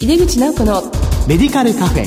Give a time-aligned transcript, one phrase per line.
[0.00, 0.80] 井出口直子の
[1.26, 2.04] メディカルカフェ。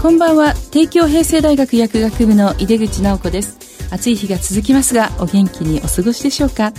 [0.00, 0.54] こんばんは。
[0.70, 3.58] 帝京平成大学薬学部の井出口直子です。
[3.90, 6.72] 暑い日が続きますがお元気にお過ごしでしょうか。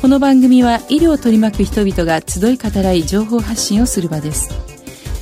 [0.00, 4.48] この番組は医療を取り巻く人々が集い語らい情報発信をする場です。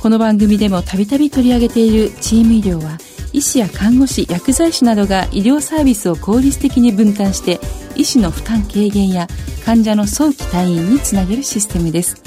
[0.01, 2.97] この番組でもたびたび取り上げているチーム医療は
[3.33, 7.59] 医師や看護師薬剤師などが医療サービスを効率的に分担して
[7.95, 9.27] 医師の負担軽減や
[9.65, 12.21] 患者の早期退院につなげるシステムです。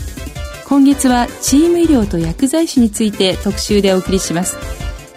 [0.69, 4.57] 今月はチーム医療と薬剤師について特集でお送りします。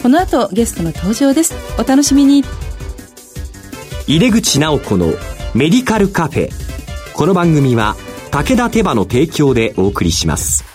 [0.02, 1.54] この後ゲストの登場です。
[1.80, 2.44] お楽しみに。
[4.08, 5.14] 入れ口直子の
[5.54, 6.50] メディカルカフェ。
[7.14, 7.96] この番組は
[8.32, 10.75] 武田手羽の提供でお送りします。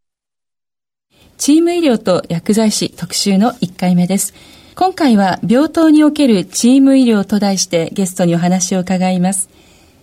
[1.41, 4.35] チーム医療と薬剤師特集の1回目です。
[4.75, 9.49] 今回は病棟におけるチーム医療と題してゲストにお話を伺います。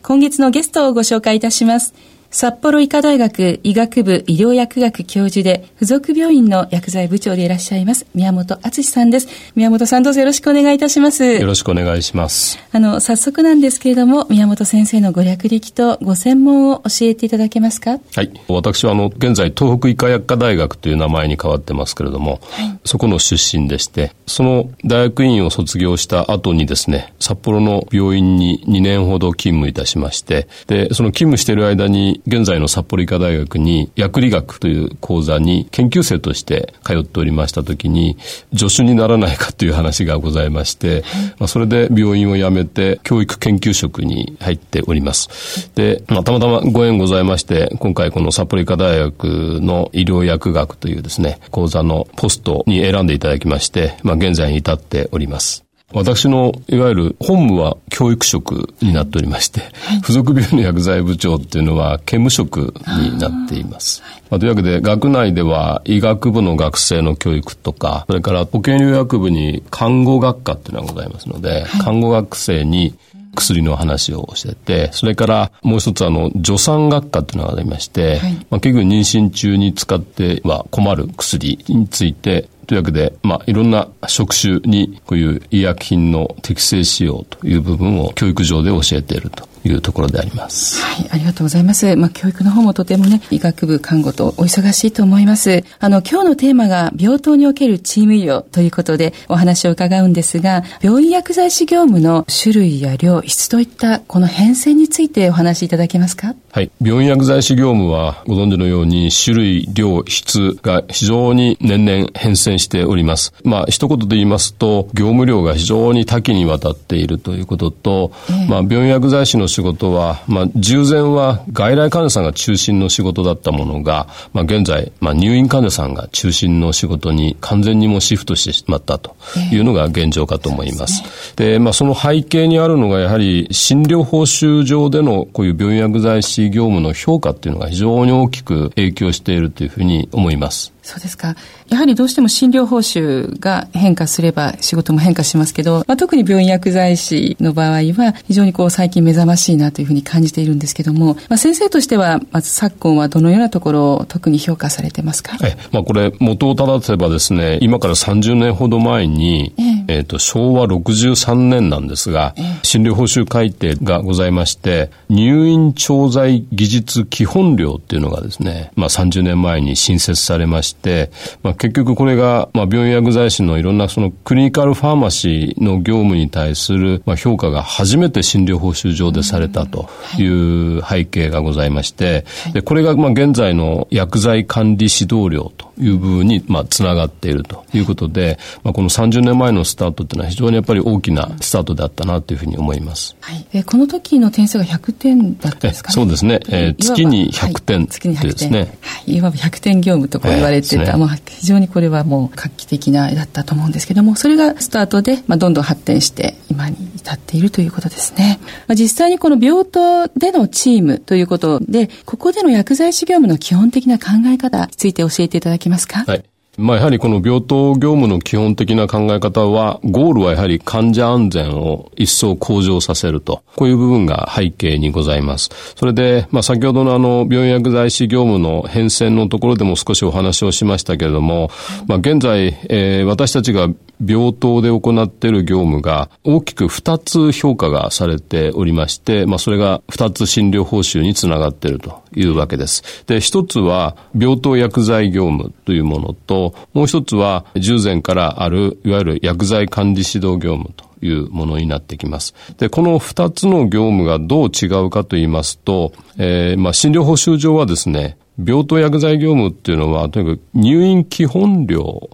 [0.02, 1.94] 今月のゲストをご紹介いたします。
[2.30, 9.28] 札幌医科大学医学部医療薬学教授で、付属病院の薬剤部長でいらっしゃいます、宮本敦さんです。
[9.56, 11.24] 宮本さんどうぞよろしくお願いいたします。
[11.24, 12.58] よろしくお願いします。
[12.70, 17.98] あの、早速なんですけれども、宮本先生のご略歴とご専門を教えていただけますか？
[18.14, 18.30] はい。
[18.48, 38.16] 私は、あの、現在、東北医科薬科大学という名前に変わってますけれども、はい、そこの出身でして、その大学院を卒業した後にですね、札幌の病院に2年ほど勤務いたしまして、で、その勤務している間に、現在の札幌理科大学に薬理学という講座に研究生として通っておりました時に
[38.56, 41.04] 助手にならないかという話がございまして、
[41.38, 45.70] まあ、それで病院を辞めて教育研究職に入っております。
[45.74, 55.67] で、まあ、たまたまご縁ございまして今回この札幌理科大学の医療薬学というですね講座のポストに選んでいただきまして、まあ、現在に至っております。
[55.94, 64.02] 私のいわゆる本務は教育職になっておりまして、はい、付属病院の薬剤部長っていうのは兼務職になっています。
[64.28, 72.94] まあ、というわけで学内では医学部の学生の教育とか、それから保健療薬部に看護学科っていうのがございますので、はい、看護学生に
[73.38, 90.82] 薬の話をしてて、それからもう一つあの、助産学科っていうのがありまして、はい、まあ、結局妊娠中に使っては困る薬についてというわけで、まあ、いろんな職種にこういう医薬品の適正使用という部分を教育上で教えているというところであります。
[90.82, 91.96] はい、ありがとうございます。
[91.96, 95.64] まあ、教育の方もとてもね、医学部看護とお忙しいと思います。
[95.78, 106.34] あの、今日のテーマが病棟におけるチーム医療ということでお話を伺うんですが、病院薬剤師業務の種類や量、質といったこの変遷についてお話しいただけますか？
[106.50, 106.70] はい。
[106.82, 113.32] 病院薬剤師業務はご存知のように種類、量、質が非常に年々変遷しております。
[113.44, 129.16] まあ、一言で言いますと、業務量が非常に多岐にわたっているということと、えー、まあ、病院薬剤師の仕事は、まあ、従前は外来患者さんが中心の仕事だったものが、まあ、現在、まあ、入院患者さんが中心の仕事に完全にもシフトしてしまったと
[129.52, 131.34] いうのが現状かと思います。
[131.36, 140.77] で、ね、まあ、その背景にあるのが、やはり診療報酬上でのこういう病院薬剤師業務の評価っていうのが非常に大きく影響しているというふうに思います。
[140.88, 141.36] そうですか。
[141.68, 155.36] やはりどうしても診療報酬が変化すれば仕事も変化しますけど、まあ、特に病院薬剤師の場合は非常にこう最近目覚ましいなというふうに感じているんですけども、まあ、先生としてはまず昨今はどのようなところを特に評価されてますか？
[155.36, 155.56] はい。
[155.72, 171.10] まあ、これ元を正せばですね、今から30年ほど前に、えええー、と昭和63年なんですが、ええ、診療報酬改定がございまして、入院調剤技術基本料っていうのがですね、まあ、30年前に新設されまして、
[171.42, 179.88] まあ、結局これが、まあ、病院薬剤師のいろんなそのクリニカルファーマシーの業務に対する、まあ、評価が初めて診療報酬上でされたと
[180.18, 180.28] い。
[180.28, 193.16] う背景がございまして、でこれが、まあ、現在の薬剤管理指導料という部分に、まあ、つながっているということで、まあ、この30年前のスタートっていうのは非常にやっぱり大きなスタートであったなというふうに思います。
[193.20, 193.46] はい。
[193.52, 195.88] えこの時の点数が100点だったんですか？
[195.90, 195.94] ね。
[195.94, 196.40] そうですね。
[196.48, 198.60] えー、月に100点、はい、月に100点。
[198.64, 198.66] は
[199.06, 199.16] い。
[199.16, 208.40] いわば100点業務とこう言われてた、えーね、まあ非常にこれはもう画期的なだったと思うんですけども、それがスタートでまあどんどん発展して今に至っているということですね。
[208.66, 216.04] まあ、実際にこの病棟でのチームということで、ここでの薬剤師業務の基本的な考え方について教えていただけますか？
[216.06, 216.24] はい。
[216.58, 223.42] まあ、やはりこの病棟業務の基本的な考え方は、ゴールはやはり患者安全を一層向上させると。
[223.54, 225.50] こういう部分が背景にございます。
[225.76, 231.50] それで、まあ、先ほどのあの、病院薬剤師業務の変遷のところでも少しお話をしましたけれども、
[231.86, 233.68] まあ、現在、えー、私たちが
[234.04, 243.04] 病棟で行っている業務が大きく2つ評価がされておりまして、まあ、それが2つ診療報酬につながっているというわけです。
[243.06, 252.34] で、1つは病棟薬剤業務というものと、もう一つは従前からあるいわゆる薬剤管理指導業務というものになってきます。
[252.58, 262.10] で、この二つの業務がどう違うかと言いますと、えー、まあ、診療報酬上はですね、病棟薬剤業務っていうのは、とにかく入院基本料、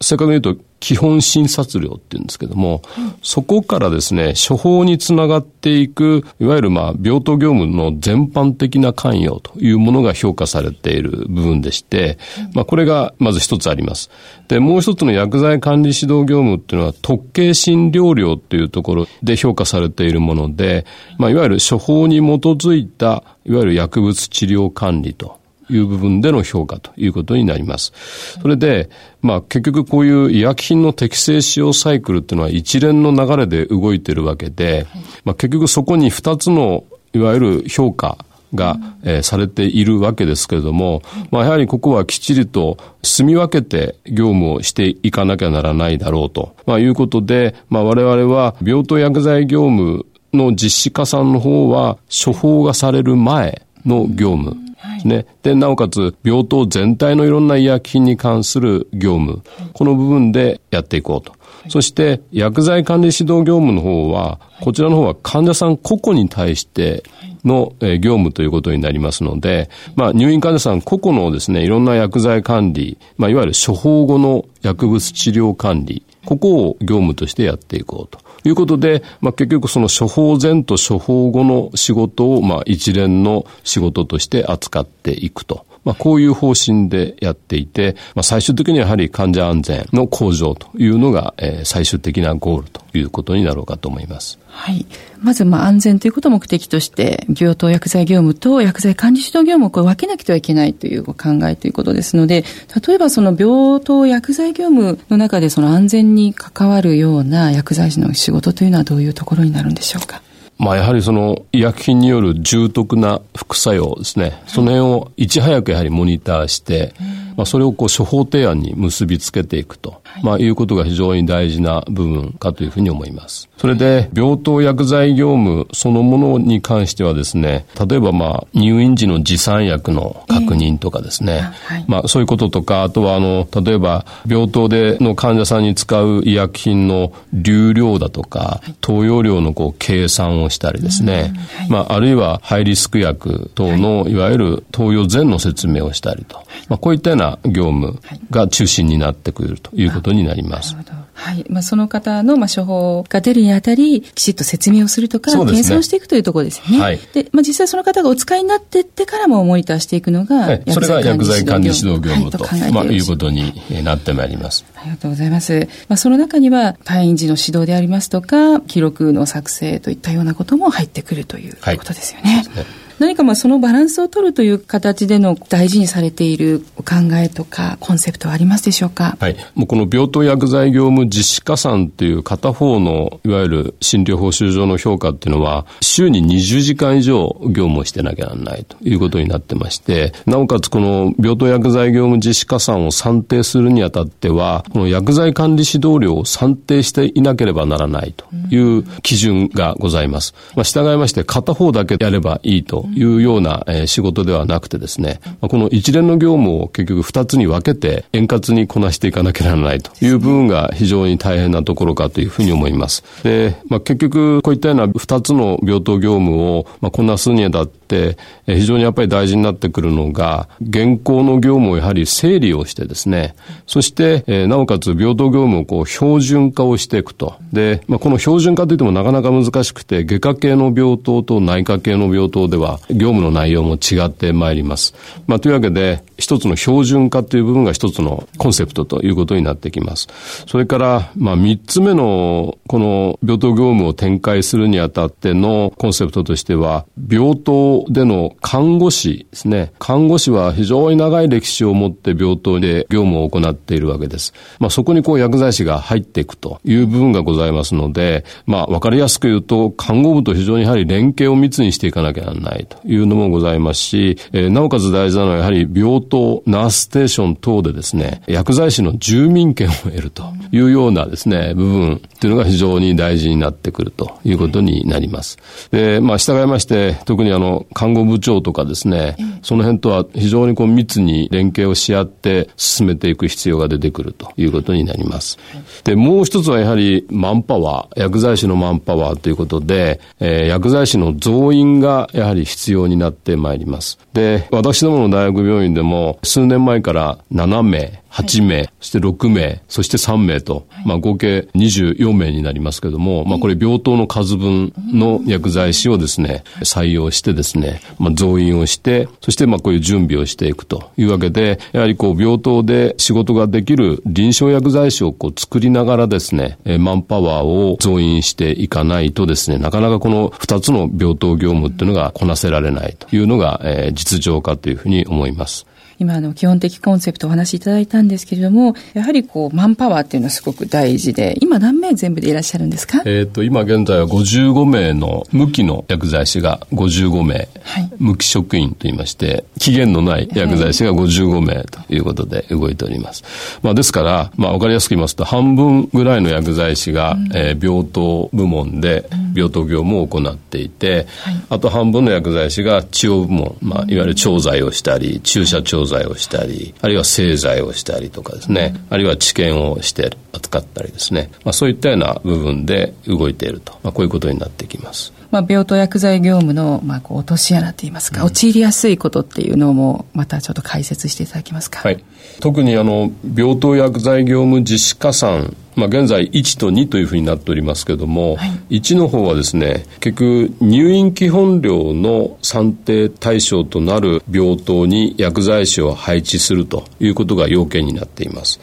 [0.00, 14.10] 正確に言うと基本診察料っていうんですけども、うん、そこからですね、処方につながっていく、いわゆるまあ、病棟業務の全般的な関与というものが評価されている部分でして、うん、まあ、これがまず一つあります。
[14.48, 20.84] で、もう一つの薬剤管理指導業務っていうのは、特計診療料っていうところで評価されているもので、
[21.18, 25.35] まあ、いわゆる処方に基づいた、いわゆる薬物治療管理と
[25.70, 27.92] いう部分での評価ということになります。
[28.40, 28.88] それで、
[29.22, 34.86] まあ結局こういう医薬品の適正使用サイクルっていうのは一連の流れで動いているわけで、
[35.24, 38.18] まあ結局そこに二つのいわゆる評価
[38.54, 54.56] が、えー、されているわけですけれども、まあ、やはりここはきっちりと住み分けて業務をしていかなきゃならないだろうと、まあ、いうことで、まあ、我々は病棟薬剤業務の実施加算の方は処方がされる前の業務、
[54.96, 55.26] ですね。
[55.42, 61.32] で、なおかつ、病棟全体のいろんな医薬品に関する業務、この部分でやっていこうと。
[61.68, 67.02] そして、薬剤管理指導業務の方は、こちらの方は患者さん個々に対して
[67.44, 78.26] の業務ということになりますので、まあ、入院患者さん個々のですね、いろんな薬剤管理、まあ、いわゆる処方後の薬物治療管理、ここを業務としてやっていこうと。
[78.46, 85.66] いうことで、まあ、結局その処方前と処方後の仕事を、まあ、一連の仕事として扱っていくと。
[85.86, 94.38] まあ、こういう方針でやっていて、まあ、最終的にはやはり患者安全の向上というのが、えー、最終的なゴールということになろうかと思います。
[94.48, 94.84] はい。
[95.20, 102.44] まず、まあ、安全ということを目的として、病棟薬剤業務と薬剤管理指導業務をこう分けなくてはいけないというお考えということですので、
[102.86, 110.20] 例えばその病棟薬剤業務の中でその安全に関わるような薬剤師の仕事というのはどういうところになるんでしょうか？
[110.58, 116.94] まあやはりその医薬品による重篤な副作用ですね、その辺をいち早くやはりモニターして、
[117.36, 123.50] まあそれをこう処方提案に結びつけていくと、まあいうことが非常に大事な部分かというふうに思います。
[123.58, 131.42] それで病棟薬剤業務そのものに関してはですね、例えばまあ入院時の持参薬の確認とかですね、
[131.86, 146.38] まあそういうこととか、あとはあの、例えば病棟での患者さんに使う医薬品の流量だとか、投与量のこう計算ををしたりですね、はい、まあ、あるいはハイリスク薬等のいわゆる投与前の説明をしたりと、
[146.68, 148.00] まあ、こういったような業務
[148.30, 150.76] が中心になってくるということになります。
[151.16, 151.46] はい。
[151.48, 156.78] まあ、その方の、まあ、処方が出るにあたり、きちっと説明をするとか、ね、検証していくというところですよね。
[156.78, 157.00] はい。
[157.14, 164.66] で、まあ、実際その方がお使いになってってからもモニターしていくのが、はい、それが薬剤管理指導業務と、はい、まあ、いうことになってまいります。
[164.76, 165.68] ありがとうございます。
[165.88, 172.44] まあ、その中には、退院時の指導でありますとか、記録の作成といったようなことも入ってくるということですよね。
[172.54, 179.16] はい何かまあそのバランスを取るという形での大事にされているお考えとかコンセプトはありますでしょうか？
[179.20, 179.36] はい。
[179.54, 200.34] もうこの病棟薬剤業務実施加算っていう片方のいわゆる診療報酬上の評価っていうのは週に20時間以上業務をしてなきゃならないということになってまして、なおかつこの病棟薬剤業務実施加算を算定するにあたっては、この薬剤管理指導料を算定していなければならないという基準がございます。
[200.54, 213.04] まあ、従いまして片方だけやればいいというような、え、仕事ではなくてですね、ま、この一連の業務を結局二つに分けて円滑にこなしていかなきゃならないという部分が非常に大変なところかというふうに思います。
[213.22, 218.16] で、まあ、結局こういったような二つの病棟業務を、まあ、こなすにあたって、
[218.46, 223.34] 非常にやっぱり大事になってくるのが、現行の業務をやはり整理をしてですね、
[223.66, 227.36] そして、えなおかつ病棟業務をこう標準化をしていくと。
[227.52, 234.94] で、まあ、この標準化といってもなかなか難しくて、外科系の病棟と内科系の病棟では業務の内容も違ってまいります。
[235.26, 240.08] まあ、というわけで、一つの標準化という部分が一つのコンセプトということになってきます。
[240.46, 249.72] それから、まあ、三つ目の、この病棟業務を展開するにあたってのコンセプトとしては、病棟での看護師ですね。
[249.78, 254.32] 看護師は非常に長い歴史を持って病棟で業務を行っているわけです。
[254.58, 275.38] まあ、そこにこう薬剤師が入っていくという部分がございますので、まあ、わかりやすく言うと、看護部と非常にやはり連携を密にしていかなきゃならないというのもございますし、えー、なおかつ大事なのはやはり病棟棟、ナースステーション等でですね、薬剤師の住民権を得るというようなですね、部分っていうのが非常に大事になってくるということになります。
[275.70, 285.38] で、まあ、従いまして、特にあの、看護部長とかですね、その辺とは非常にこう密に連携をし合って進めていく必要が出てくるということになります。
[285.84, 293.98] で、もう一つはやはりマンパワー、薬剤師のマンパワーということで、えー、薬剤師の増員がやはり必要になってまいります。
[294.12, 310.90] で、私どもの大学病院でも数年前から7名、8名、はい、そして6名、そして3名と、はい、まあ合計24名になりますけれども、まあこれ病棟の数分の薬剤師をですね、採用してですね、まあ増員をして、そしてまあこういう準備をしていくと。
[310.96, 325.66] いうわけで、やはりこう病棟で仕事ができる臨床薬剤師をこう作りながらですね、マンパワーを増員していかないとですね、なかなかこの2つの病棟業務っていうのがこなせられないというのが、えー、実情かというふうに思います。
[325.98, 333.02] 今の基本的コンセプトお話しいただいたんですけれども、やはりこう、マンパワーっていうのはすごく大事で、今何名全部でいらっしゃるんですか？
[333.06, 343.22] えっ、と、今現在は55名の無期の薬剤師が55名、はい、無期職員と言いまして、期限のない薬剤師が55名ということで動いております。
[343.62, 365.12] まあですから、まあわかりやすく言いますと、半分ぐらいの薬剤師が、うん、えー、病棟部門で病棟業務を行っていて、うんはい、あと半分の薬剤師が治療部門、まあいわゆる調剤をしたり、注射調剤をしたり、あるいは製剤をしたりとかですね、あるいは治験をして扱ったりですね、まあ、そういったような部分で動いていると、まあ、こういうことになってきます。
[365.30, 371.80] まあ、病棟薬剤業務の、まあ、こう落とし穴といいますか、うん、陥りやすいことっていうのもまたちょっと解説していただけますか。
[371.80, 372.02] はい。
[372.40, 388.58] 特にあの病棟薬剤業務実施加算まあ、現在1と2というふうになっておりますけれども、はい、1の方はですね結局入院基本料の算定対象となる病棟に薬剤師を配置するということが要件になっています、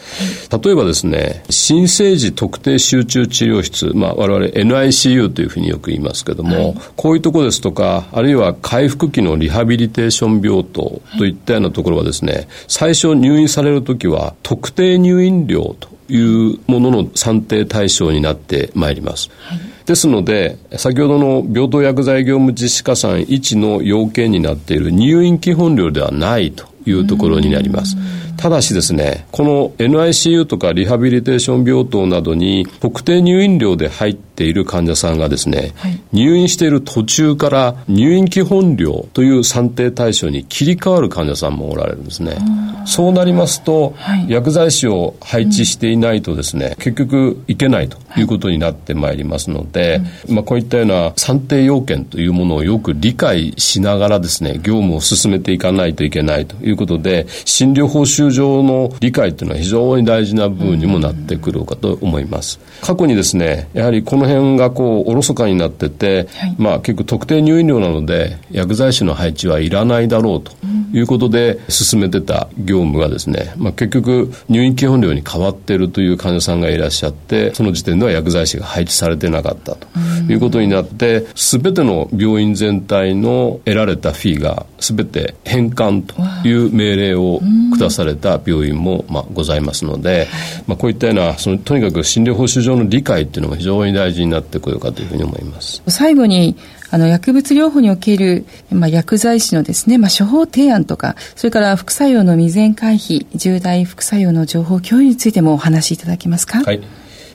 [0.51, 19.29] はい、例えばですね新生児特定集中治療室、まあ、我々 NICU というふうによく言いますけども、はい、こういうところですとかあるいは回復期のリハビリテーション病棟といったようなところはですね最初入院される時は特定入院料というものの算定対象になってまいります。
[19.39, 27.95] はい、ですので、先ほどの病棟薬剤業務実施加算1の要件になっている入院基本料ではないというところになります。
[28.35, 42.37] ただしですね、この NICU とかリハビリテーション病棟などに特定入院料で入っている患者さんがですね、はい、入院している途中から入院基本料という算定対象に切り替わる患者さんもおられるんですね。
[42.85, 48.23] そうなりますと、はい、薬剤師を配置していないとですね、うん、結局いけないとい。
[48.23, 62.59] うことになってまいりますので、はい、まあこういったような算定要件というものをよく理解しながらですね、業務を進めていかないといけないということで、診療報酬上の理解っていうのは非常に大事な部分にもなってくるかと思います。
[62.81, 70.51] 過去にですね、やはりこの辺がこう、おろそかになってて、はい、まあ結局特定入院料なので、薬剤師の配置はいらないだろうと
[70.93, 79.87] いうことで進めてた業務がですね、まあ結局入院基本料に変わっているという患者さんがいらっしゃって、その時点では薬剤師が配置されてなかったと。
[80.29, 87.41] いうことになって、すべての病院全体の得られたフィーがすべて返還という命令を
[87.77, 90.27] 下された病院も、まあ、ございますので、
[90.67, 95.81] まあ、こういったようなそのとにかく診療報酬上の理解っていうのが非常に大事になってくるかというふうに思います。
[95.87, 96.55] 最後に
[96.93, 106.61] あの薬物療法における、まあ、薬剤師のですね、まあ、処方提案とかそれから副作用の未然回避重大副作用の情報共有についてもお話しいただけますか？
[106.63, 106.83] はい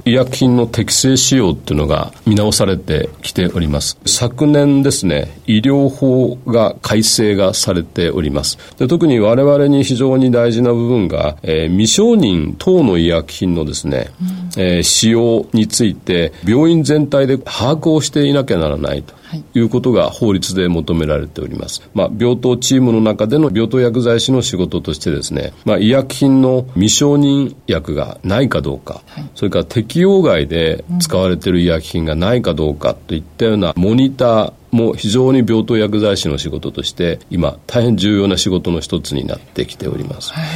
[0.04, 3.98] 医薬品の適正使用っていうのが見直されてきております。
[4.06, 8.56] 昨年ですね、医療法が改正がされております。
[8.78, 14.10] で特に我々に非常に大事な部分が、えー、未承認等の医薬品のですね、
[14.56, 19.12] うん、えー、使用について病院全体で把握をしていなきゃならないと。
[19.54, 21.88] いうことが法律で求められております。
[21.94, 40.32] まあ、病棟チームの中での病棟薬剤師の仕事としてですね、まあ、医薬品の未承認薬がないかどうか、はい、それから適用外で使われている医薬品がないかどうかといったようなモニター、も非常に病棟薬剤師の仕事として今大変重要な仕事の一つになってきております。
[40.32, 40.46] はい、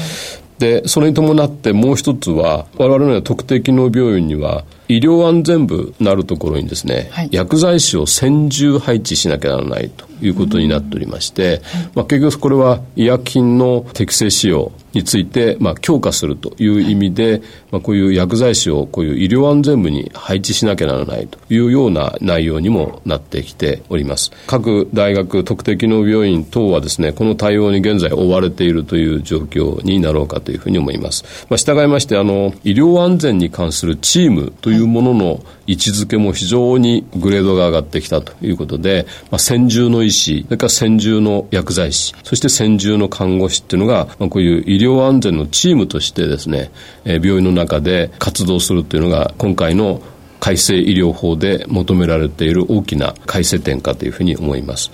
[0.58, 11.62] でそれに伴ってもう一つは我々の特定機能病院には医療安全部なるところにですね、はい、薬剤師を専従配置しなきゃならないということになっておりまして、
[11.94, 24.30] まあ、結局これは医薬品の適正使用について、まあ、強化するという意味で、まあ、こういう薬剤師をこういう医療安全部に配置しなきゃならないというような内容にもなってきております。
[24.46, 31.46] 各大学特定機能病院等はですね、この対応に現在追われているという状況になろうかというふうに思います。
[31.48, 46.70] まあ、従いまして、あの、医療安全に関するチームというものの位置づけも非常にグレードが上がってきたということで、まあ、専従の医師、それから専従の薬剤師、そして専従の看護師っていうのが、まあ、こういう医療安全のチームとしてですね、
[47.04, 50.02] え、病院の中で活動するというのが今回の
[50.42, 54.90] 改正医療法で求められている大きな改正点かというふうに思います。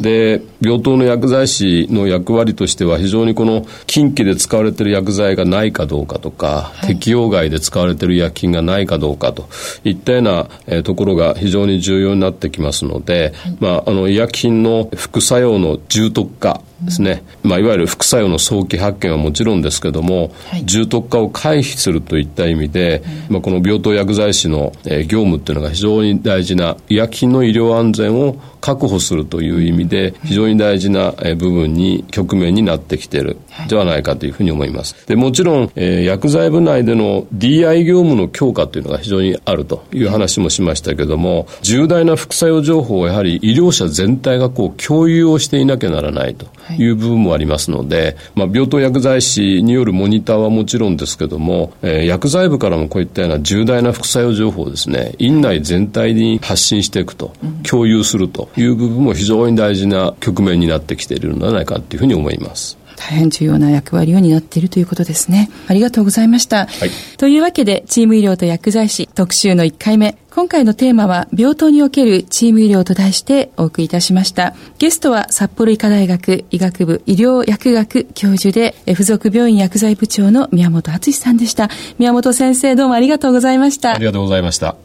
[0.00, 9.48] で病棟の薬剤師の役割としては非常にこの近畿で使われている薬剤がないかどうかとか、はい、適用外で使われている薬品がないかどうかと
[9.84, 33.22] いったような、えー、ところが非常に重要になってきますので、はい、まあ、あの医薬品の副作用の重篤化ですね、まあ、いわゆる副作用の早期発見はもちろんですけども、はい、重篤化を回避するといった意味で、うん、まあ、この病棟薬剤師の、えー、業務っていうのが非常に大事な医薬品の医療安全を確保するという意味で非常に大事な部分に局面になってきてい。
[33.22, 33.36] る
[33.68, 34.94] ではないかというふうに思います。
[35.06, 57.32] でもちろん、えー、薬剤部内での DI 業務の強化というのが非常にあるという話もしましたけども重大な副作用情報をやはり医療者全体がこう共有をしていなきゃならないという部分もありますので、まあ、病棟薬剤師によるモニターはもちろんですけども、えー、薬剤部からもこういったような重大な副作用情報をですね院内全体に発信していくと、
[57.68, 62.78] 共有するという部分も非常に大事な局面になってきているのではないかというふうに思います。
[62.98, 65.48] 大変重要な役割を担っているということですね。
[65.68, 66.66] ありがとうございました。
[66.66, 70.18] はい、というわけで、チーム医療と薬剤師特集の1回目。
[70.38, 74.54] 今回のテーマは、病棟におけるチーム医療と題してお送りいたしました。
[74.78, 81.70] ゲストは、札幌医科大学医学部医療薬学教授で、付属病院薬剤部長の宮本敦さんでした。
[81.98, 83.96] 宮本先生、どうもありがとうございました。
[83.96, 84.76] ありがとうございました。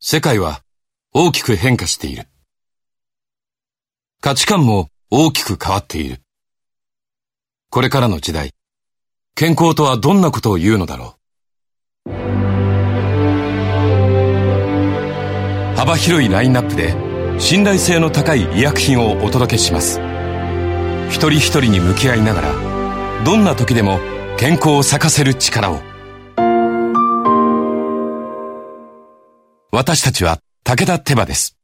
[0.00, 0.62] 世界は
[1.12, 2.26] 大きく変化している。
[4.20, 6.20] 価値観も大きく変わっている。
[7.70, 8.50] これからの時代、
[9.36, 11.23] 健康とはどんなことを言うのだろう。
[15.84, 16.94] 幅広いラインナップで
[17.38, 20.00] 信頼性の高い医薬品をお届けします。
[21.10, 24.00] 一人一人に向き合いながら、どんな時でも
[24.38, 25.82] 健康を咲かせる力を。
[29.72, 31.58] 私たちは武田手羽です。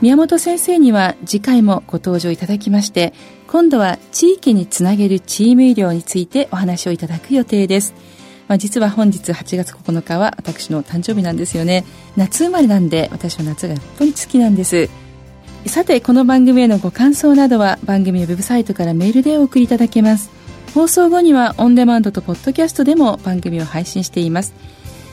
[0.00, 3.14] 宮本先生には次回もご登場いただきまして
[3.48, 7.94] 今度は地域につなげるチーム医療についてお話をいただく予定です、
[8.48, 11.84] まあ、実は本日8月9日は私の誕生日なんですよね。
[12.16, 14.88] 夏生まれなんで私は夏がやっぱり好きなんです。
[15.66, 20.30] さてこの番組へのご感想などは番組のウェブサイトからメールでお送りいただけます。
[20.74, 24.54] 放送後にはオンデマンドとポッドキャストでも番組を配信しています。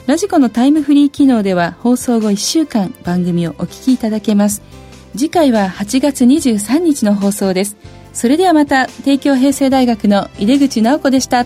[0.06, 4.62] ラジコのタイムフリー機能では放送後1週間番組をお聞きいただけます。
[5.14, 7.78] 次回は8月23日の放送です。
[8.12, 11.46] それではまた帝京平成大学の井出口直子でした。